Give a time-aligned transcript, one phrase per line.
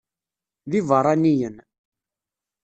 [0.69, 1.55] D ibeṛṛaniyen.